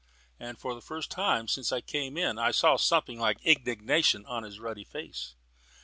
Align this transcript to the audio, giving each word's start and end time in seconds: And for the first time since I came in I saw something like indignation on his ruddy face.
And 0.39 0.57
for 0.57 0.73
the 0.73 0.81
first 0.81 1.11
time 1.11 1.47
since 1.47 1.71
I 1.71 1.79
came 1.79 2.17
in 2.17 2.39
I 2.39 2.49
saw 2.49 2.75
something 2.75 3.19
like 3.19 3.39
indignation 3.43 4.25
on 4.25 4.41
his 4.41 4.59
ruddy 4.59 4.83
face. 4.83 5.35